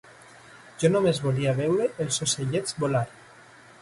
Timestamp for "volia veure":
1.25-1.87